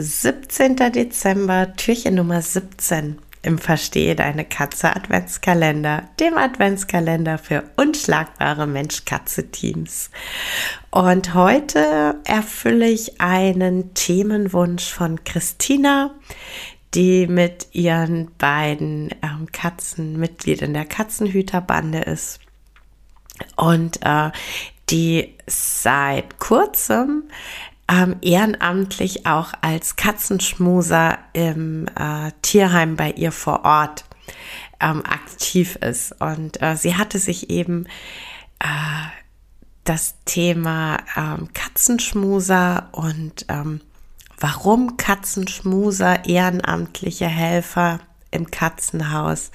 17. 0.00 0.76
Dezember, 0.76 1.74
Türchen 1.76 2.14
Nummer 2.14 2.42
17 2.42 3.18
im 3.42 3.58
Verstehe 3.58 4.14
deine 4.14 4.44
Katze 4.44 4.94
Adventskalender, 4.94 6.08
dem 6.18 6.36
Adventskalender 6.36 7.38
für 7.38 7.64
unschlagbare 7.76 8.66
Mensch-Katze-Teams. 8.66 10.10
Und 10.90 11.34
heute 11.34 12.16
erfülle 12.24 12.88
ich 12.88 13.20
einen 13.20 13.94
Themenwunsch 13.94 14.92
von 14.92 15.24
Christina, 15.24 16.14
die 16.94 17.26
mit 17.26 17.68
ihren 17.72 18.30
beiden 18.36 19.10
ähm, 19.22 19.46
Katzenmitgliedern 19.52 20.74
der 20.74 20.84
Katzenhüterbande 20.84 22.00
ist 22.00 22.40
und 23.56 24.00
äh, 24.02 24.30
die 24.90 25.34
seit 25.46 26.38
kurzem 26.40 27.24
ähm, 27.90 28.16
ehrenamtlich 28.22 29.26
auch 29.26 29.52
als 29.60 29.96
Katzenschmuser 29.96 31.18
im 31.32 31.86
äh, 31.88 32.30
Tierheim 32.42 32.96
bei 32.96 33.10
ihr 33.12 33.32
vor 33.32 33.64
Ort 33.64 34.04
ähm, 34.80 35.04
aktiv 35.04 35.76
ist. 35.76 36.20
Und 36.20 36.62
äh, 36.62 36.76
sie 36.76 36.96
hatte 36.96 37.18
sich 37.18 37.50
eben 37.50 37.86
äh, 38.60 38.66
das 39.84 40.14
Thema 40.24 40.98
ähm, 41.16 41.48
Katzenschmuser 41.52 42.88
und 42.92 43.46
ähm, 43.48 43.80
warum 44.38 44.96
Katzenschmuser, 44.96 46.26
ehrenamtliche 46.26 47.26
Helfer 47.26 47.98
im 48.30 48.50
Katzenhaus 48.50 49.50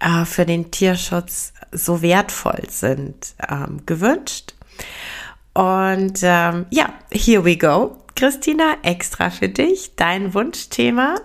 äh, 0.00 0.24
für 0.24 0.44
den 0.44 0.72
Tierschutz 0.72 1.52
so 1.70 2.02
wertvoll 2.02 2.64
sind, 2.68 3.34
ähm, 3.48 3.82
gewünscht. 3.86 4.54
Und 5.54 6.20
ähm, 6.22 6.66
ja, 6.70 6.94
here 7.10 7.44
we 7.44 7.56
go. 7.56 7.96
Christina, 8.14 8.76
extra 8.82 9.30
für 9.30 9.48
dich, 9.48 9.96
dein 9.96 10.34
Wunschthema. 10.34 11.16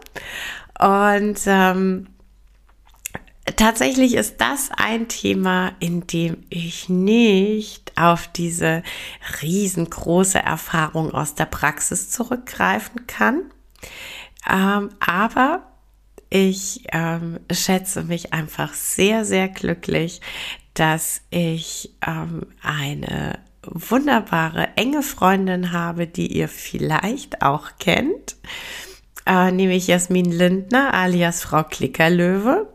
Und 0.79 1.39
ähm, 1.45 2.07
tatsächlich 3.55 4.15
ist 4.15 4.39
das 4.41 4.69
ein 4.75 5.07
Thema, 5.07 5.73
in 5.79 6.07
dem 6.07 6.45
ich 6.49 6.89
nicht 6.89 7.93
auf 7.97 8.27
diese 8.27 8.81
riesengroße 9.41 10.39
Erfahrung 10.39 11.13
aus 11.13 11.35
der 11.35 11.45
Praxis 11.45 12.09
zurückgreifen 12.09 13.07
kann. 13.07 13.51
Ähm, 14.49 14.89
aber 14.99 15.63
ich 16.29 16.85
ähm, 16.91 17.39
schätze 17.51 18.03
mich 18.03 18.33
einfach 18.33 18.73
sehr, 18.73 19.25
sehr 19.25 19.47
glücklich, 19.47 20.21
dass 20.73 21.21
ich 21.29 21.95
ähm, 22.05 22.47
eine 22.61 23.39
wunderbare, 23.71 24.69
enge 24.75 25.03
Freundin 25.03 25.71
habe, 25.71 26.07
die 26.07 26.35
ihr 26.35 26.47
vielleicht 26.47 27.41
auch 27.41 27.71
kennt, 27.79 28.35
äh, 29.25 29.51
nämlich 29.51 29.87
Jasmin 29.87 30.31
Lindner 30.31 30.93
alias 30.93 31.43
Frau 31.43 31.63
Klickerlöwe. 31.63 32.67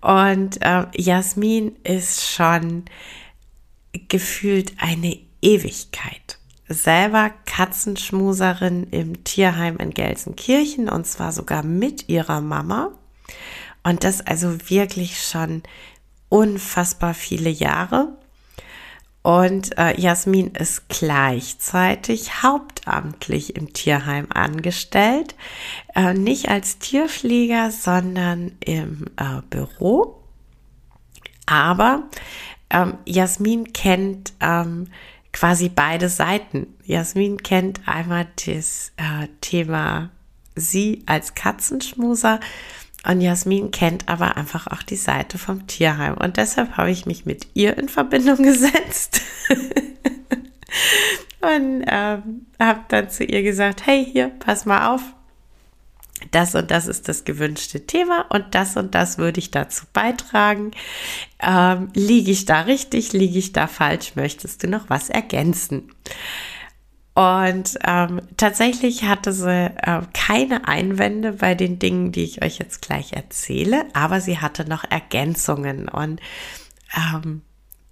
Und 0.00 0.60
äh, 0.62 0.86
Jasmin 0.96 1.76
ist 1.84 2.28
schon 2.28 2.84
gefühlt 4.08 4.74
eine 4.78 5.18
Ewigkeit. 5.40 6.38
Selber 6.68 7.30
Katzenschmuserin 7.44 8.84
im 8.90 9.24
Tierheim 9.24 9.76
in 9.76 9.90
Gelsenkirchen 9.90 10.88
und 10.88 11.06
zwar 11.06 11.32
sogar 11.32 11.62
mit 11.62 12.08
ihrer 12.08 12.40
Mama. 12.40 12.92
Und 13.82 14.04
das 14.04 14.20
also 14.20 14.70
wirklich 14.70 15.22
schon 15.22 15.62
unfassbar 16.28 17.14
viele 17.14 17.50
Jahre. 17.50 18.16
Und 19.22 19.78
äh, 19.78 19.98
Jasmin 20.00 20.48
ist 20.48 20.88
gleichzeitig 20.88 22.42
hauptamtlich 22.42 23.54
im 23.54 23.72
Tierheim 23.72 24.26
angestellt, 24.34 25.36
äh, 25.94 26.12
nicht 26.12 26.48
als 26.48 26.78
Tierpfleger, 26.78 27.70
sondern 27.70 28.52
im 28.60 29.06
äh, 29.16 29.40
Büro. 29.48 30.18
Aber 31.46 32.04
ähm, 32.70 32.94
Jasmin 33.06 33.72
kennt 33.72 34.32
ähm, 34.40 34.88
quasi 35.32 35.68
beide 35.68 36.08
Seiten. 36.08 36.66
Jasmin 36.84 37.38
kennt 37.42 37.80
einmal 37.86 38.26
das 38.44 38.92
äh, 38.96 39.28
Thema 39.40 40.10
sie 40.54 41.02
als 41.06 41.34
Katzenschmuser 41.34 42.40
und 43.06 43.20
Jasmin 43.20 43.70
kennt 43.72 44.08
aber 44.08 44.36
einfach 44.36 44.68
auch 44.68 44.82
die 44.82 44.96
Seite 44.96 45.38
vom 45.38 45.66
Tierheim. 45.66 46.16
Und 46.16 46.36
deshalb 46.36 46.76
habe 46.76 46.90
ich 46.90 47.04
mich 47.04 47.26
mit 47.26 47.48
ihr 47.54 47.76
in 47.76 47.88
Verbindung 47.88 48.36
gesetzt. 48.42 49.20
und 51.40 51.84
ähm, 51.86 52.46
habe 52.60 52.80
dann 52.88 53.10
zu 53.10 53.24
ihr 53.24 53.42
gesagt, 53.42 53.86
hey, 53.86 54.04
hier, 54.04 54.28
pass 54.28 54.66
mal 54.66 54.94
auf. 54.94 55.02
Das 56.30 56.54
und 56.54 56.70
das 56.70 56.86
ist 56.86 57.08
das 57.08 57.24
gewünschte 57.24 57.84
Thema 57.84 58.26
und 58.30 58.54
das 58.54 58.76
und 58.76 58.94
das 58.94 59.18
würde 59.18 59.40
ich 59.40 59.50
dazu 59.50 59.86
beitragen. 59.92 60.70
Ähm, 61.40 61.88
liege 61.94 62.30
ich 62.30 62.44
da 62.44 62.60
richtig, 62.60 63.12
liege 63.12 63.40
ich 63.40 63.52
da 63.52 63.66
falsch? 63.66 64.12
Möchtest 64.14 64.62
du 64.62 64.68
noch 64.68 64.88
was 64.88 65.10
ergänzen? 65.10 65.90
Und 67.14 67.78
ähm, 67.84 68.22
tatsächlich 68.38 69.04
hatte 69.04 69.32
sie 69.32 69.50
äh, 69.50 70.00
keine 70.14 70.66
Einwände 70.66 71.32
bei 71.34 71.54
den 71.54 71.78
Dingen, 71.78 72.10
die 72.10 72.24
ich 72.24 72.42
euch 72.42 72.58
jetzt 72.58 72.80
gleich 72.80 73.12
erzähle, 73.12 73.84
aber 73.92 74.20
sie 74.22 74.38
hatte 74.38 74.66
noch 74.66 74.84
Ergänzungen. 74.88 75.88
Und 75.88 76.20
ähm, 76.96 77.42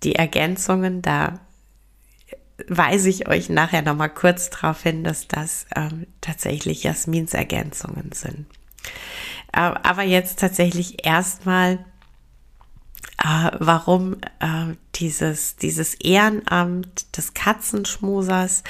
die 0.02 0.14
Ergänzungen, 0.14 1.02
da 1.02 1.40
weise 2.66 3.10
ich 3.10 3.28
euch 3.28 3.50
nachher 3.50 3.82
nochmal 3.82 4.10
kurz 4.10 4.48
darauf 4.48 4.82
hin, 4.82 5.04
dass 5.04 5.28
das 5.28 5.66
ähm, 5.76 6.06
tatsächlich 6.22 6.82
Jasmins 6.82 7.34
Ergänzungen 7.34 8.12
sind. 8.12 8.46
Äh, 9.52 9.60
aber 9.60 10.02
jetzt 10.02 10.38
tatsächlich 10.38 11.04
erstmal 11.04 11.84
äh, 13.22 13.50
warum 13.58 14.14
äh, 14.40 14.74
dieses, 14.96 15.56
dieses 15.56 15.94
Ehrenamt 15.94 17.16
des 17.16 17.34
Katzenschmusers 17.34 18.62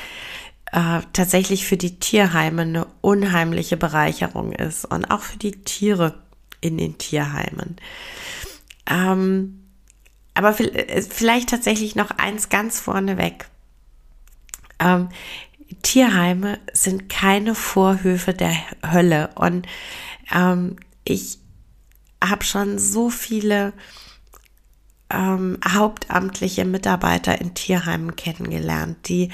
äh, 0.73 1.01
tatsächlich 1.13 1.67
für 1.67 1.77
die 1.77 1.99
Tierheime 1.99 2.63
eine 2.63 2.87
unheimliche 3.01 3.77
Bereicherung 3.77 4.53
ist 4.53 4.85
und 4.85 5.11
auch 5.11 5.23
für 5.23 5.39
die 5.39 5.63
Tiere 5.63 6.15
in 6.61 6.79
den 6.79 6.99
Tierheimen. 6.99 7.77
Ähm, 8.89 9.61
aber 10.35 10.59
äh, 10.61 11.03
vielleicht 11.03 11.49
tatsächlich 11.49 11.97
noch 11.97 12.11
eins 12.12 12.49
ganz 12.49 12.81
vorneweg. 12.81 13.49
Ähm, 14.79 15.09
Tierheime 15.83 16.59
sind 16.73 17.09
keine 17.09 17.55
Vorhöfe 17.55 18.35
der 18.35 18.55
Hölle 18.93 19.31
und 19.37 19.67
ähm, 20.33 20.77
ich 21.05 21.39
habe 22.23 22.45
schon 22.45 22.79
so 22.79 23.11
viele 23.11 23.73
ähm, 25.10 25.59
hauptamtliche 25.66 26.65
Mitarbeiter 26.65 27.41
in 27.41 27.54
Tierheimen 27.54 28.16
kennengelernt, 28.16 29.09
die, 29.09 29.31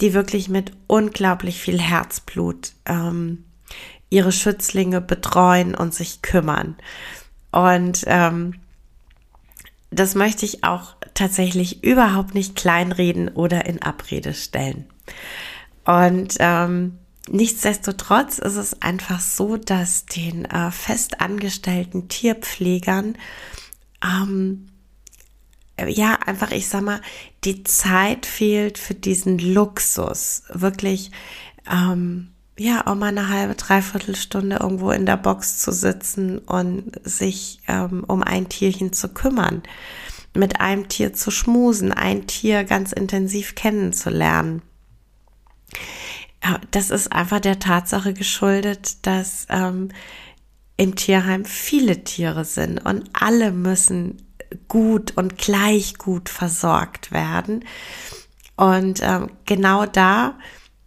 die 0.00 0.14
wirklich 0.14 0.48
mit 0.48 0.72
unglaublich 0.86 1.60
viel 1.60 1.80
Herzblut 1.80 2.72
ähm, 2.86 3.44
ihre 4.08 4.32
Schützlinge 4.32 5.00
betreuen 5.00 5.74
und 5.74 5.94
sich 5.94 6.22
kümmern. 6.22 6.76
Und 7.52 8.04
ähm, 8.06 8.54
das 9.90 10.14
möchte 10.14 10.46
ich 10.46 10.64
auch 10.64 10.94
tatsächlich 11.14 11.82
überhaupt 11.82 12.34
nicht 12.34 12.56
kleinreden 12.56 13.28
oder 13.28 13.66
in 13.66 13.82
Abrede 13.82 14.34
stellen. 14.34 14.86
Und 15.84 16.36
ähm, 16.38 16.98
nichtsdestotrotz 17.28 18.38
ist 18.38 18.56
es 18.56 18.82
einfach 18.82 19.20
so, 19.20 19.56
dass 19.56 20.06
den 20.06 20.44
äh, 20.44 20.70
festangestellten 20.70 22.08
Tierpflegern 22.08 23.16
ähm, 24.04 24.68
ja, 25.88 26.18
einfach, 26.26 26.50
ich 26.50 26.68
sag 26.68 26.82
mal, 26.82 27.00
die 27.44 27.64
Zeit 27.64 28.26
fehlt 28.26 28.78
für 28.78 28.94
diesen 28.94 29.38
Luxus. 29.38 30.42
Wirklich, 30.52 31.10
ähm, 31.70 32.30
ja, 32.58 32.86
auch 32.86 32.94
mal 32.94 33.06
eine 33.08 33.28
halbe, 33.28 33.54
dreiviertel 33.54 34.14
Stunde 34.16 34.58
irgendwo 34.60 34.90
in 34.90 35.06
der 35.06 35.16
Box 35.16 35.58
zu 35.58 35.72
sitzen 35.72 36.38
und 36.38 36.92
sich 37.04 37.60
ähm, 37.68 38.04
um 38.06 38.22
ein 38.22 38.48
Tierchen 38.48 38.92
zu 38.92 39.08
kümmern. 39.08 39.62
Mit 40.34 40.60
einem 40.60 40.88
Tier 40.88 41.12
zu 41.12 41.30
schmusen, 41.30 41.92
ein 41.92 42.26
Tier 42.26 42.64
ganz 42.64 42.92
intensiv 42.92 43.54
kennenzulernen. 43.54 44.62
Das 46.70 46.90
ist 46.90 47.12
einfach 47.12 47.40
der 47.40 47.58
Tatsache 47.58 48.14
geschuldet, 48.14 49.06
dass 49.06 49.46
ähm, 49.50 49.88
im 50.76 50.94
Tierheim 50.94 51.44
viele 51.44 52.04
Tiere 52.04 52.44
sind 52.44 52.78
und 52.78 53.10
alle 53.12 53.52
müssen 53.52 54.29
gut 54.68 55.16
und 55.16 55.38
gleich 55.38 55.98
gut 55.98 56.28
versorgt 56.28 57.12
werden. 57.12 57.64
Und 58.56 59.00
ähm, 59.02 59.30
genau 59.46 59.86
da 59.86 60.38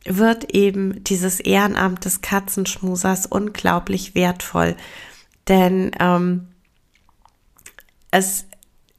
wird 0.06 0.54
eben 0.54 1.04
dieses 1.04 1.40
Ehrenamt 1.40 2.06
des 2.06 2.22
Katzenschmusers 2.22 3.26
unglaublich 3.26 4.16
wertvoll, 4.16 4.76
denn 5.48 5.92
ähm, 6.00 6.50
es 8.12 8.46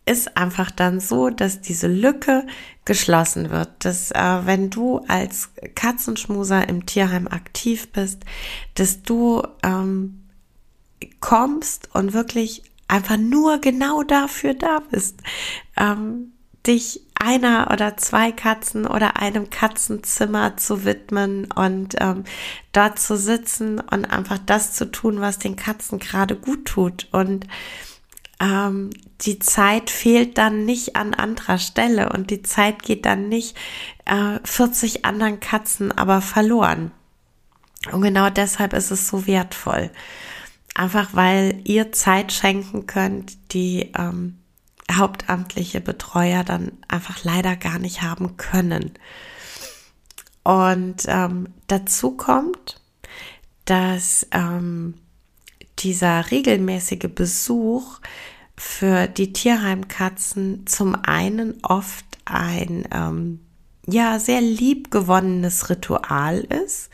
ist 0.06 0.37
einfach 0.37 0.70
dann 0.70 1.00
so, 1.00 1.31
dass 1.31 1.61
diese 1.61 1.87
Lücke 1.87 2.46
geschlossen 2.84 3.50
wird, 3.50 3.70
dass 3.84 4.11
äh, 4.11 4.40
wenn 4.44 4.69
du 4.70 4.99
als 5.08 5.50
Katzenschmuser 5.75 6.69
im 6.69 6.84
Tierheim 6.84 7.26
aktiv 7.26 7.90
bist, 7.93 8.22
dass 8.75 9.02
du 9.02 9.43
ähm, 9.62 10.25
kommst 11.20 11.94
und 11.94 12.12
wirklich 12.12 12.62
einfach 12.88 13.16
nur 13.16 13.58
genau 13.58 14.02
dafür 14.02 14.54
da 14.54 14.81
bist, 14.90 15.20
ähm, 15.76 16.32
dich 16.66 17.00
einer 17.14 17.70
oder 17.72 17.96
zwei 17.96 18.32
Katzen 18.32 18.86
oder 18.86 19.16
einem 19.16 19.50
Katzenzimmer 19.50 20.56
zu 20.56 20.84
widmen 20.84 21.50
und 21.52 21.94
ähm, 22.00 22.25
dort 22.72 22.98
zu 22.98 23.16
sitzen 23.16 23.81
und 23.81 24.04
einfach 24.04 24.38
das 24.44 24.75
zu 24.75 24.90
tun, 24.90 25.20
was 25.20 25.38
den 25.38 25.56
Katzen 25.56 25.98
gerade 25.98 26.36
gut 26.36 26.66
tut 26.66 27.08
und 27.12 27.46
ähm, 28.40 28.90
die 29.20 29.38
Zeit 29.38 29.90
fehlt 29.90 30.38
dann 30.38 30.64
nicht 30.64 30.96
an 30.96 31.14
anderer 31.14 31.58
Stelle 31.58 32.10
und 32.10 32.30
die 32.30 32.42
Zeit 32.42 32.82
geht 32.82 33.06
dann 33.06 33.28
nicht 33.28 33.56
äh, 34.04 34.38
40 34.44 35.04
anderen 35.04 35.40
Katzen 35.40 35.92
aber 35.92 36.20
verloren. 36.20 36.90
Und 37.92 38.02
genau 38.02 38.30
deshalb 38.30 38.72
ist 38.72 38.90
es 38.90 39.08
so 39.08 39.26
wertvoll. 39.26 39.90
Einfach 40.75 41.11
weil 41.12 41.61
ihr 41.65 41.93
Zeit 41.93 42.32
schenken 42.32 42.87
könnt, 42.87 43.53
die 43.55 43.93
ähm, 43.97 44.38
hauptamtliche 44.91 45.81
Betreuer 45.81 46.44
dann 46.44 46.73
einfach 46.88 47.23
leider 47.25 47.56
gar 47.56 47.79
nicht 47.79 48.03
haben 48.03 48.37
können. 48.37 48.93
Und 50.43 51.05
ähm, 51.06 51.49
dazu 51.69 52.17
kommt, 52.17 52.81
dass 53.65 54.26
ähm, 54.32 54.94
dieser 55.79 56.31
regelmäßige 56.31 57.09
Besuch 57.15 58.00
für 58.56 59.09
die 59.09 59.32
Tierheimkatzen 59.32 60.67
zum 60.67 60.94
einen 60.94 61.55
oft 61.65 62.05
ein 62.25 62.87
ähm, 62.93 63.41
ja 63.87 64.19
sehr 64.19 64.41
liebgewonnenes 64.41 65.71
Ritual 65.71 66.41
ist. 66.41 66.91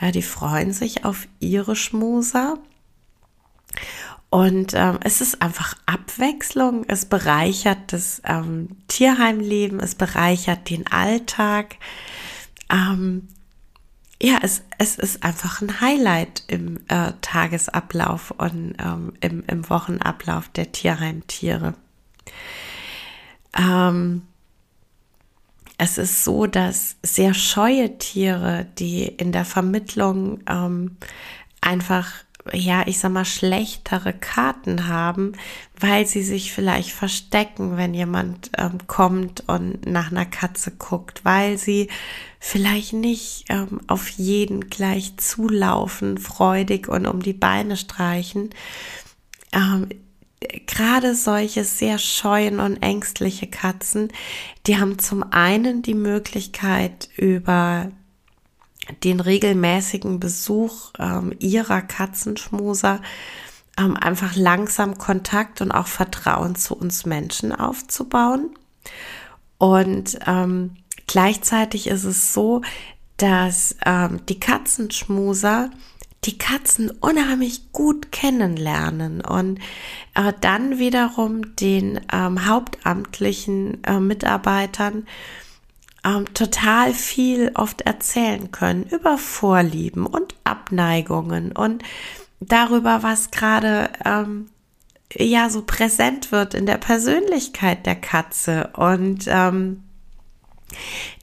Ja, 0.00 0.10
die 0.10 0.22
freuen 0.22 0.72
sich 0.72 1.04
auf 1.04 1.26
ihre 1.40 1.76
Schmuser. 1.76 2.58
Und 4.30 4.74
ähm, 4.74 5.00
es 5.02 5.20
ist 5.20 5.42
einfach 5.42 5.74
Abwechslung, 5.86 6.84
es 6.86 7.04
bereichert 7.04 7.92
das 7.92 8.22
ähm, 8.24 8.76
Tierheimleben, 8.86 9.80
es 9.80 9.96
bereichert 9.96 10.70
den 10.70 10.86
Alltag. 10.86 11.76
Ähm, 12.70 13.26
ja, 14.22 14.38
es, 14.42 14.62
es 14.78 14.96
ist 14.96 15.24
einfach 15.24 15.62
ein 15.62 15.80
Highlight 15.80 16.44
im 16.46 16.78
äh, 16.88 17.12
Tagesablauf 17.22 18.30
und 18.32 18.74
ähm, 18.78 19.14
im, 19.20 19.42
im 19.48 19.68
Wochenablauf 19.68 20.48
der 20.50 20.70
Tierheimtiere. 20.70 21.74
Ähm, 23.58 24.22
es 25.78 25.96
ist 25.98 26.24
so, 26.24 26.46
dass 26.46 26.96
sehr 27.02 27.32
scheue 27.32 27.98
Tiere, 27.98 28.66
die 28.78 29.04
in 29.06 29.32
der 29.32 29.46
Vermittlung 29.46 30.40
ähm, 30.46 30.98
einfach 31.62 32.12
ja, 32.52 32.86
ich 32.86 32.98
sag 32.98 33.12
mal, 33.12 33.24
schlechtere 33.24 34.12
Karten 34.12 34.86
haben, 34.88 35.32
weil 35.78 36.06
sie 36.06 36.22
sich 36.22 36.52
vielleicht 36.52 36.90
verstecken, 36.90 37.76
wenn 37.76 37.94
jemand 37.94 38.50
ähm, 38.56 38.86
kommt 38.86 39.44
und 39.48 39.86
nach 39.86 40.10
einer 40.10 40.26
Katze 40.26 40.70
guckt, 40.70 41.24
weil 41.24 41.58
sie 41.58 41.88
vielleicht 42.38 42.92
nicht 42.92 43.44
ähm, 43.48 43.80
auf 43.86 44.08
jeden 44.08 44.70
gleich 44.70 45.16
zulaufen, 45.18 46.18
freudig 46.18 46.88
und 46.88 47.06
um 47.06 47.22
die 47.22 47.34
Beine 47.34 47.76
streichen. 47.76 48.50
Ähm, 49.52 49.88
Gerade 50.66 51.14
solche 51.14 51.64
sehr 51.64 51.98
scheuen 51.98 52.60
und 52.60 52.82
ängstliche 52.82 53.46
Katzen, 53.46 54.08
die 54.66 54.78
haben 54.78 54.98
zum 54.98 55.22
einen 55.22 55.82
die 55.82 55.94
Möglichkeit 55.94 57.10
über 57.14 57.92
den 59.04 59.20
regelmäßigen 59.20 60.20
Besuch 60.20 60.92
ähm, 60.98 61.32
ihrer 61.38 61.82
Katzenschmuser 61.82 63.00
ähm, 63.78 63.96
einfach 63.96 64.36
langsam 64.36 64.98
Kontakt 64.98 65.60
und 65.60 65.72
auch 65.72 65.86
Vertrauen 65.86 66.54
zu 66.54 66.74
uns 66.74 67.06
Menschen 67.06 67.52
aufzubauen. 67.52 68.50
Und 69.58 70.18
ähm, 70.26 70.76
gleichzeitig 71.06 71.86
ist 71.86 72.04
es 72.04 72.32
so, 72.32 72.62
dass 73.16 73.76
ähm, 73.84 74.24
die 74.26 74.40
Katzenschmuser 74.40 75.70
die 76.24 76.36
Katzen 76.36 76.90
unheimlich 76.90 77.72
gut 77.72 78.12
kennenlernen 78.12 79.22
und 79.22 79.58
äh, 80.14 80.32
dann 80.40 80.78
wiederum 80.78 81.56
den 81.56 82.00
ähm, 82.12 82.46
hauptamtlichen 82.46 83.82
äh, 83.84 84.00
Mitarbeitern 84.00 85.06
ähm, 86.04 86.32
total 86.34 86.94
viel 86.94 87.52
oft 87.54 87.82
erzählen 87.82 88.50
können 88.50 88.84
über 88.84 89.18
Vorlieben 89.18 90.06
und 90.06 90.34
Abneigungen 90.44 91.52
und 91.52 91.82
darüber, 92.40 93.02
was 93.02 93.30
gerade 93.30 93.90
ähm, 94.04 94.48
ja 95.14 95.50
so 95.50 95.62
präsent 95.62 96.32
wird 96.32 96.54
in 96.54 96.66
der 96.66 96.78
Persönlichkeit 96.78 97.84
der 97.86 97.96
Katze. 97.96 98.70
Und 98.74 99.24
ähm, 99.26 99.82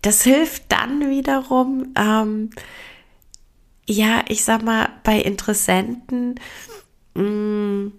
das 0.02 0.24
hilft 0.24 0.72
dann 0.72 1.10
wiederum, 1.10 1.94
ähm, 1.98 2.50
ja, 3.88 4.24
ich 4.28 4.44
sag 4.44 4.64
mal, 4.64 4.90
bei 5.04 5.20
Interessenten, 5.20 6.40
mh, 7.16 7.24
mm, 7.24 7.94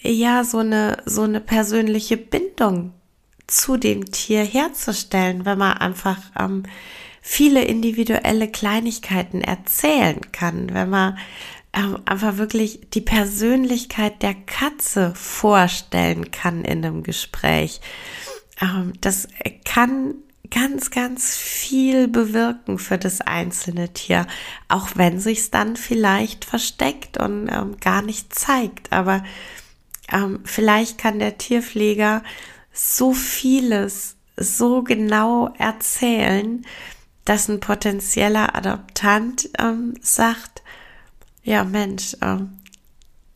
ja, 0.00 0.44
so 0.44 0.58
eine, 0.58 1.02
so 1.06 1.22
eine 1.22 1.40
persönliche 1.40 2.16
Bindung 2.16 2.92
zu 3.48 3.76
dem 3.76 4.10
Tier 4.12 4.44
herzustellen, 4.44 5.44
wenn 5.44 5.58
man 5.58 5.78
einfach 5.78 6.18
ähm, 6.38 6.62
viele 7.20 7.64
individuelle 7.64 8.48
Kleinigkeiten 8.48 9.40
erzählen 9.40 10.20
kann, 10.32 10.72
wenn 10.72 10.90
man 10.90 11.18
ähm, 11.72 11.98
einfach 12.04 12.36
wirklich 12.36 12.80
die 12.94 13.00
Persönlichkeit 13.00 14.22
der 14.22 14.34
Katze 14.34 15.12
vorstellen 15.14 16.30
kann 16.30 16.64
in 16.64 16.84
einem 16.84 17.02
Gespräch. 17.02 17.80
Ähm, 18.60 18.92
das 19.00 19.28
kann 19.64 20.14
ganz, 20.50 20.90
ganz 20.90 21.36
viel 21.36 22.08
bewirken 22.08 22.78
für 22.78 22.98
das 22.98 23.20
einzelne 23.20 23.92
Tier, 23.92 24.26
auch 24.68 24.90
wenn 24.94 25.20
sich's 25.20 25.50
dann 25.50 25.76
vielleicht 25.76 26.44
versteckt 26.44 27.18
und 27.18 27.48
ähm, 27.48 27.76
gar 27.80 28.02
nicht 28.02 28.34
zeigt. 28.34 28.92
Aber 28.92 29.22
ähm, 30.10 30.40
vielleicht 30.44 30.98
kann 30.98 31.18
der 31.18 31.38
Tierpfleger 31.38 32.22
so 32.78 33.12
vieles 33.12 34.16
so 34.36 34.82
genau 34.82 35.52
erzählen, 35.58 36.64
dass 37.24 37.48
ein 37.48 37.60
potenzieller 37.60 38.54
Adoptant 38.54 39.50
ähm, 39.58 39.94
sagt, 40.00 40.62
ja 41.42 41.64
Mensch, 41.64 42.16
ähm, 42.22 42.58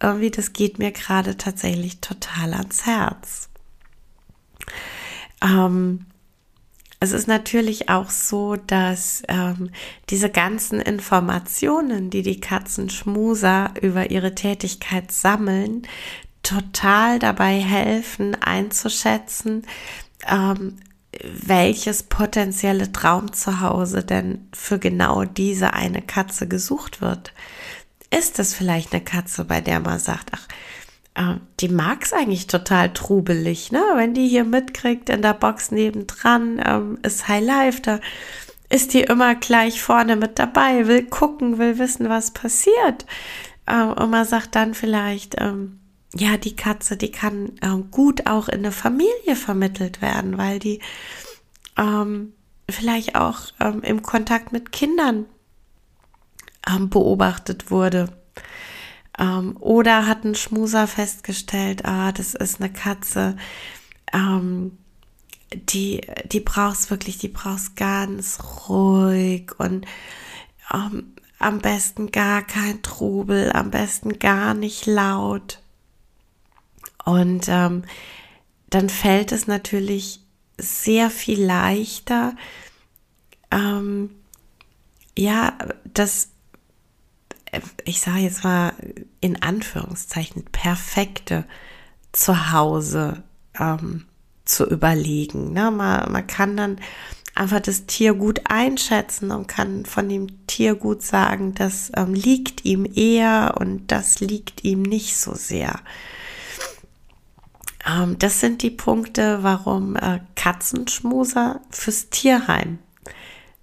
irgendwie 0.01 0.31
das 0.31 0.53
geht 0.53 0.79
mir 0.79 0.93
gerade 0.93 1.37
tatsächlich 1.37 2.01
total 2.01 2.55
ans 2.55 2.87
Herz. 2.87 3.49
Ähm, 5.43 6.07
es 7.01 7.11
ist 7.11 7.27
natürlich 7.27 7.89
auch 7.89 8.11
so, 8.11 8.55
dass 8.55 9.25
ähm, 9.27 9.71
diese 10.09 10.31
ganzen 10.31 10.81
Informationen, 10.81 12.11
die 12.11 12.23
die 12.23 12.41
Katzenschmuser 12.41 13.75
über 13.83 14.13
ihre 14.13 14.37
Tätigkeit 14.37 15.11
sammeln, 15.11 15.83
total 16.43 17.19
dabei 17.19 17.61
helfen 17.61 18.37
einzuschätzen, 18.41 19.67
ähm, 20.29 20.77
welches 21.23 22.05
potenzielle 22.05 22.91
Traumzuhause 22.91 24.03
denn 24.03 24.49
für 24.53 24.79
genau 24.79 25.25
diese 25.25 25.75
eine 25.75 26.03
Katze 26.03 26.49
gesucht 26.49 27.01
wird. 27.01 27.33
Ist 28.11 28.39
es 28.39 28.55
vielleicht 28.55 28.93
eine 28.93 29.05
Katze, 29.05 29.45
bei 29.45 29.61
der 29.61 29.81
man 29.81 29.99
sagt, 29.99 30.31
ach, 30.33 30.49
äh, 31.15 31.39
die 31.61 31.69
mag 31.69 32.05
es 32.05 32.13
eigentlich 32.13 32.47
total 32.47 32.93
trubelig, 32.93 33.73
ne? 33.73 33.83
Wenn 33.97 34.15
die 34.15 34.29
hier 34.29 34.45
mitkriegt 34.45 35.11
in 35.11 35.23
der 35.23 35.35
Box 35.35 35.71
nebendran, 35.71 36.63
ähm, 36.65 36.99
ist 37.03 37.29
High 37.29 37.45
Life, 37.45 37.83
da 37.83 38.01
ist 38.69 38.95
die 38.95 39.03
immer 39.03 39.35
gleich 39.35 39.83
vorne 39.83 40.17
mit 40.17 40.39
dabei, 40.39 40.87
will 40.87 41.05
gucken, 41.05 41.59
will 41.59 41.79
wissen, 41.79 42.09
was 42.09 42.31
passiert. 42.31 43.07
Äh, 43.67 43.83
und 43.83 44.11
man 44.11 44.25
sagt 44.25 44.55
dann 44.55 44.73
vielleicht, 44.73 45.37
ähm, 45.39 45.79
ja, 46.15 46.37
die 46.37 46.57
Katze, 46.57 46.97
die 46.97 47.11
kann 47.11 47.53
ähm, 47.63 47.91
gut 47.91 48.27
auch 48.27 48.49
in 48.49 48.61
eine 48.61 48.73
Familie 48.73 49.35
vermittelt 49.35 50.03
werden, 50.03 50.37
weil 50.37 50.59
die 50.59 50.81
ähm, 51.77 52.35
vielleicht 52.69 53.15
auch 53.15 53.41
ähm, 53.61 53.83
im 53.83 54.03
Kontakt 54.03 54.53
mit 54.53 54.73
Kindern 54.73 55.27
ähm, 56.69 56.91
beobachtet 56.91 57.71
wurde. 57.71 58.13
Ähm, 59.19 59.57
oder 59.59 60.07
hat 60.07 60.25
ein 60.25 60.35
Schmuser 60.35 60.87
festgestellt, 60.87 61.85
ah, 61.85 62.13
das 62.13 62.35
ist 62.35 62.61
eine 62.61 62.73
Katze, 62.73 63.37
ähm, 64.13 64.79
die, 65.55 66.01
die 66.27 66.41
brauchst 66.41 66.91
wirklich, 66.91 67.19
die 67.19 67.29
brauchst 67.29 67.77
ganz 67.77 68.39
ruhig 68.69 69.53
und 69.59 69.87
am 71.39 71.59
besten 71.61 72.11
gar 72.11 72.41
kein 72.41 72.81
Trubel, 72.81 73.53
am 73.53 73.71
besten 73.71 74.19
gar 74.19 74.55
nicht 74.55 74.87
laut. 74.87 75.62
Und 77.05 77.47
ähm, 77.49 77.83
dann 78.71 78.89
fällt 78.89 79.33
es 79.33 79.47
natürlich 79.47 80.21
sehr 80.59 81.11
viel 81.11 81.43
leichter, 81.43 82.35
ähm, 83.51 84.11
ja, 85.17 85.53
das, 85.93 86.31
ich 87.85 88.01
sage 88.01 88.21
jetzt 88.21 88.45
mal 88.45 88.73
in 89.21 89.43
Anführungszeichen, 89.43 90.45
perfekte 90.47 91.45
Zuhause 92.13 93.23
ähm, 93.59 94.07
zu 94.45 94.67
überlegen. 94.67 95.53
Ne? 95.53 95.71
Man, 95.71 96.11
man 96.11 96.27
kann 96.27 96.57
dann 96.57 96.81
einfach 97.35 97.61
das 97.61 97.87
Tier 97.87 98.15
gut 98.15 98.41
einschätzen 98.45 99.31
und 99.31 99.49
kann 99.49 99.85
von 99.85 100.09
dem 100.09 100.47
Tier 100.47 100.75
gut 100.75 101.03
sagen, 101.03 101.55
das 101.55 101.91
ähm, 101.97 102.15
liegt 102.15 102.65
ihm 102.65 102.87
eher 102.95 103.55
und 103.59 103.89
das 103.89 104.21
liegt 104.21 104.65
ihm 104.65 104.83
nicht 104.83 105.17
so 105.17 105.35
sehr. 105.35 105.81
Ähm, 107.87 108.19
das 108.19 108.41
sind 108.41 108.63
die 108.63 108.71
Punkte, 108.71 109.43
warum 109.43 109.97
äh, 109.97 110.21
Katzenschmuser 110.35 111.61
fürs 111.71 112.11
Tierheim 112.11 112.79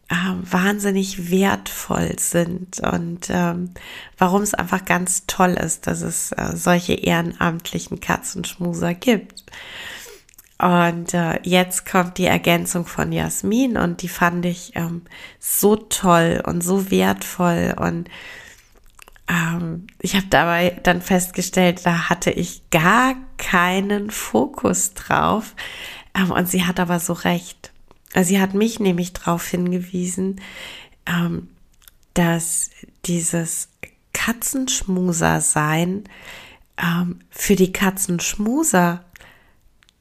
äh, 0.09 0.15
wahnsinnig 0.15 1.29
wertvoll 1.29 2.17
sind 2.17 2.79
und 2.79 3.27
ähm, 3.29 3.71
warum 4.17 4.41
es 4.41 4.53
einfach 4.53 4.83
ganz 4.85 5.25
toll 5.27 5.51
ist, 5.51 5.87
dass 5.87 6.01
es 6.01 6.31
äh, 6.31 6.55
solche 6.55 6.93
ehrenamtlichen 6.93 7.99
Katzenschmuser 7.99 8.93
gibt. 8.93 9.43
Und 10.61 11.13
äh, 11.13 11.39
jetzt 11.43 11.85
kommt 11.85 12.17
die 12.17 12.25
Ergänzung 12.25 12.85
von 12.85 13.13
Jasmin 13.13 13.77
und 13.77 14.01
die 14.01 14.09
fand 14.09 14.45
ich 14.45 14.75
ähm, 14.75 15.03
so 15.39 15.77
toll 15.77 16.43
und 16.45 16.61
so 16.61 16.91
wertvoll 16.91 17.75
und 17.79 18.09
ähm, 19.29 19.87
ich 19.99 20.15
habe 20.15 20.25
dabei 20.29 20.79
dann 20.83 21.01
festgestellt, 21.01 21.85
da 21.85 22.09
hatte 22.09 22.31
ich 22.31 22.69
gar 22.71 23.15
keinen 23.37 24.09
Fokus 24.09 24.93
drauf 24.95 25.55
ähm, 26.15 26.31
und 26.31 26.49
sie 26.49 26.65
hat 26.65 26.79
aber 26.79 26.99
so 26.99 27.13
recht. 27.13 27.71
Sie 28.19 28.41
hat 28.41 28.55
mich 28.55 28.79
nämlich 28.79 29.13
darauf 29.13 29.47
hingewiesen, 29.47 30.41
ähm, 31.05 31.49
dass 32.15 32.71
dieses 33.05 33.69
Katzenschmuser-Sein 34.13 36.05
ähm, 36.77 37.19
für 37.29 37.55
die 37.55 37.71
Katzenschmuser 37.71 39.05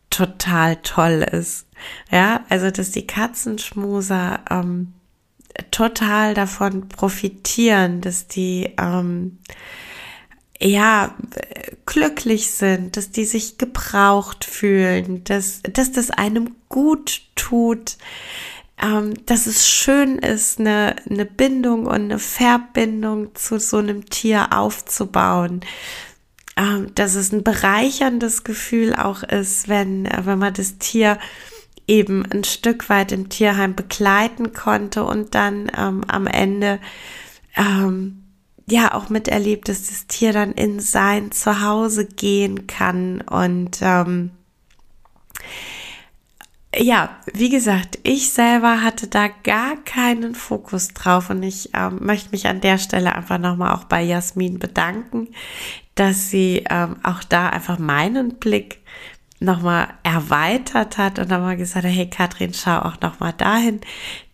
total 0.08 0.76
toll 0.76 1.26
ist. 1.30 1.66
Ja, 2.10 2.44
also 2.48 2.70
dass 2.70 2.92
die 2.92 3.06
Katzenschmuser 3.06 4.40
ähm, 4.50 4.94
total 5.70 6.34
davon 6.34 6.88
profitieren, 6.88 8.00
dass 8.00 8.28
die 8.28 8.74
ähm, 8.78 9.38
ja 10.60 11.14
glücklich 11.86 12.50
sind, 12.50 12.96
dass 12.96 13.10
die 13.10 13.24
sich 13.24 13.58
gebraucht 13.58 14.44
fühlen, 14.44 15.24
dass, 15.24 15.62
dass 15.62 15.92
das 15.92 16.10
einem 16.10 16.56
gut 16.68 17.22
tut, 17.36 17.96
ähm, 18.80 19.14
dass 19.26 19.46
es 19.46 19.68
schön 19.68 20.18
ist, 20.18 20.60
eine, 20.60 20.96
eine 21.08 21.24
Bindung 21.24 21.86
und 21.86 21.94
eine 21.94 22.18
Verbindung 22.18 23.34
zu 23.34 23.58
so 23.58 23.78
einem 23.78 24.06
Tier 24.06 24.52
aufzubauen, 24.52 25.60
ähm, 26.56 26.92
dass 26.94 27.14
es 27.14 27.32
ein 27.32 27.42
bereicherndes 27.42 28.44
Gefühl 28.44 28.94
auch 28.94 29.22
ist, 29.22 29.68
wenn, 29.68 30.06
äh, 30.06 30.22
wenn 30.24 30.38
man 30.38 30.54
das 30.54 30.78
Tier 30.78 31.18
eben 31.88 32.24
ein 32.30 32.44
Stück 32.44 32.88
weit 32.88 33.10
im 33.12 33.28
Tierheim 33.28 33.74
begleiten 33.74 34.52
konnte 34.52 35.04
und 35.04 35.34
dann 35.34 35.72
ähm, 35.76 36.02
am 36.06 36.26
Ende 36.26 36.78
ähm, 37.56 38.22
ja 38.66 38.94
auch 38.94 39.08
miterlebt, 39.08 39.68
dass 39.68 39.88
das 39.88 40.06
Tier 40.06 40.32
dann 40.32 40.52
in 40.52 40.78
sein 40.78 41.32
Zuhause 41.32 42.04
gehen 42.04 42.66
kann 42.66 43.22
und 43.22 43.78
ähm, 43.80 44.30
ja, 46.76 47.16
wie 47.32 47.48
gesagt, 47.48 47.98
ich 48.02 48.30
selber 48.30 48.82
hatte 48.82 49.06
da 49.08 49.28
gar 49.28 49.76
keinen 49.84 50.34
Fokus 50.34 50.88
drauf 50.88 51.30
und 51.30 51.42
ich 51.42 51.70
ähm, 51.74 51.98
möchte 52.02 52.30
mich 52.30 52.46
an 52.46 52.60
der 52.60 52.76
Stelle 52.76 53.14
einfach 53.14 53.38
nochmal 53.38 53.74
auch 53.74 53.84
bei 53.84 54.02
Jasmin 54.02 54.58
bedanken, 54.58 55.28
dass 55.94 56.30
sie 56.30 56.64
ähm, 56.68 56.96
auch 57.02 57.24
da 57.24 57.48
einfach 57.48 57.78
meinen 57.78 58.34
Blick 58.34 58.80
nochmal 59.40 59.88
erweitert 60.02 60.98
hat 60.98 61.18
und 61.18 61.28
nochmal 61.30 61.56
gesagt 61.56 61.84
hat, 61.84 61.92
hey 61.92 62.08
Katrin, 62.08 62.54
schau 62.54 62.78
auch 62.80 63.00
nochmal 63.00 63.32
dahin, 63.32 63.80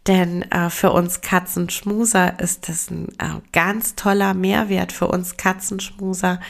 denn 0.07 0.43
äh, 0.51 0.71
für 0.71 0.93
uns 0.93 1.21
Katzenschmuser 1.21 2.39
ist 2.41 2.69
das 2.69 2.91
ein 2.91 3.09
äh, 3.19 3.41
ganz 3.53 3.95
toller 3.95 4.35
Mehrwert. 4.35 4.93
Für 4.93 5.09
uns 5.09 5.37
Katzenschmuser 5.37 6.41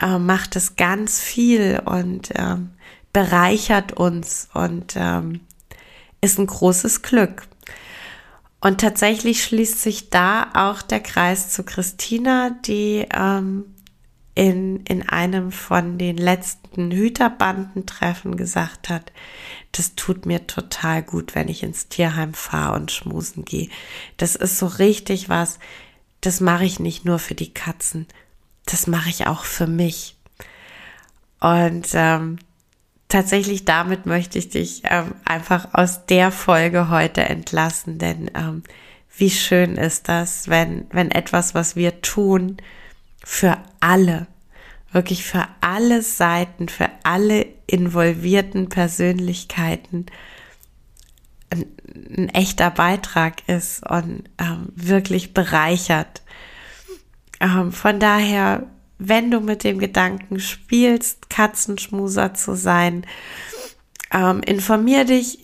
äh, 0.00 0.18
macht 0.18 0.56
es 0.56 0.76
ganz 0.76 1.20
viel 1.20 1.80
und 1.84 2.30
ähm, 2.36 2.70
bereichert 3.12 3.92
uns 3.92 4.48
und 4.54 4.94
ähm, 4.96 5.40
ist 6.20 6.38
ein 6.38 6.46
großes 6.46 7.02
Glück. 7.02 7.46
Und 8.60 8.80
tatsächlich 8.80 9.44
schließt 9.44 9.82
sich 9.82 10.08
da 10.08 10.48
auch 10.54 10.80
der 10.80 11.00
Kreis 11.00 11.50
zu 11.50 11.64
Christina, 11.64 12.50
die 12.64 13.06
ähm, 13.12 13.73
in, 14.34 14.80
in 14.86 15.08
einem 15.08 15.52
von 15.52 15.96
den 15.96 16.16
letzten 16.16 16.90
Hüterbandentreffen 16.90 18.36
gesagt 18.36 18.88
hat, 18.88 19.12
das 19.72 19.94
tut 19.94 20.26
mir 20.26 20.46
total 20.46 21.02
gut, 21.02 21.34
wenn 21.34 21.48
ich 21.48 21.62
ins 21.62 21.88
Tierheim 21.88 22.34
fahre 22.34 22.74
und 22.74 22.90
schmusen 22.90 23.44
gehe. 23.44 23.68
Das 24.16 24.34
ist 24.34 24.58
so 24.58 24.66
richtig 24.66 25.28
was, 25.28 25.58
das 26.20 26.40
mache 26.40 26.64
ich 26.64 26.80
nicht 26.80 27.04
nur 27.04 27.18
für 27.18 27.34
die 27.34 27.52
Katzen, 27.52 28.06
das 28.66 28.86
mache 28.86 29.10
ich 29.10 29.26
auch 29.26 29.44
für 29.44 29.66
mich. 29.66 30.16
Und 31.40 31.88
ähm, 31.92 32.38
tatsächlich 33.08 33.64
damit 33.64 34.06
möchte 34.06 34.38
ich 34.38 34.48
dich 34.48 34.82
ähm, 34.84 35.14
einfach 35.24 35.74
aus 35.74 36.06
der 36.06 36.32
Folge 36.32 36.88
heute 36.88 37.22
entlassen, 37.22 37.98
denn 37.98 38.30
ähm, 38.34 38.62
wie 39.16 39.30
schön 39.30 39.76
ist 39.76 40.08
das, 40.08 40.48
wenn, 40.48 40.86
wenn 40.90 41.12
etwas, 41.12 41.54
was 41.54 41.76
wir 41.76 42.00
tun, 42.00 42.56
für 43.24 43.58
alle, 43.80 44.26
wirklich 44.92 45.24
für 45.24 45.46
alle 45.60 46.02
Seiten, 46.02 46.68
für 46.68 46.88
alle 47.02 47.46
involvierten 47.66 48.68
Persönlichkeiten 48.68 50.06
ein, 51.50 51.66
ein 52.16 52.28
echter 52.28 52.70
Beitrag 52.70 53.48
ist 53.48 53.84
und 53.88 54.24
ähm, 54.38 54.68
wirklich 54.74 55.34
bereichert. 55.34 56.22
Ähm, 57.40 57.72
von 57.72 57.98
daher, 57.98 58.66
wenn 58.98 59.30
du 59.30 59.40
mit 59.40 59.64
dem 59.64 59.78
Gedanken 59.78 60.38
spielst, 60.38 61.30
Katzenschmuser 61.30 62.34
zu 62.34 62.54
sein, 62.54 63.06
ähm, 64.12 64.40
informier 64.42 65.04
dich. 65.04 65.40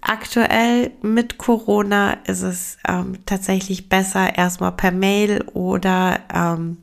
Aktuell 0.00 0.92
mit 1.02 1.38
Corona 1.38 2.14
ist 2.26 2.42
es 2.42 2.78
ähm, 2.88 3.18
tatsächlich 3.26 3.88
besser, 3.88 4.36
erstmal 4.36 4.72
per 4.72 4.92
Mail 4.92 5.42
oder 5.52 6.20
ähm, 6.32 6.78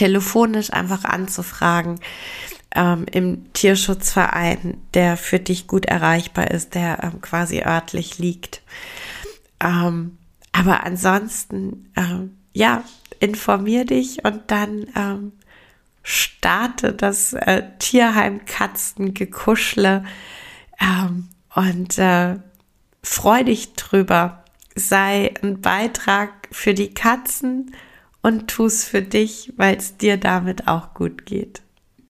telefonisch 0.00 0.72
einfach 0.72 1.04
anzufragen 1.04 2.00
ähm, 2.74 3.04
im 3.12 3.52
Tierschutzverein, 3.52 4.78
der 4.94 5.18
für 5.18 5.38
dich 5.38 5.66
gut 5.66 5.84
erreichbar 5.84 6.50
ist, 6.50 6.74
der 6.74 7.02
ähm, 7.02 7.20
quasi 7.20 7.60
örtlich 7.60 8.16
liegt. 8.16 8.62
Ähm, 9.62 10.16
aber 10.52 10.84
ansonsten, 10.84 11.92
ähm, 11.96 12.38
ja, 12.54 12.82
informier 13.18 13.84
dich 13.84 14.24
und 14.24 14.50
dann 14.50 14.86
ähm, 14.96 15.32
starte 16.02 16.94
das 16.94 17.34
äh, 17.34 17.64
Tierheim 17.78 18.46
Katzengekuschle 18.46 20.02
ähm, 20.80 21.28
und 21.54 21.98
äh, 21.98 22.36
freu 23.02 23.44
dich 23.44 23.74
drüber. 23.74 24.44
Sei 24.74 25.34
ein 25.42 25.60
Beitrag 25.60 26.48
für 26.50 26.72
die 26.72 26.94
Katzen 26.94 27.74
und 28.22 28.48
tu 28.48 28.66
es 28.66 28.84
für 28.84 29.02
dich, 29.02 29.52
weil 29.56 29.76
es 29.76 29.96
dir 29.96 30.16
damit 30.16 30.68
auch 30.68 30.94
gut 30.94 31.26
geht. 31.26 31.62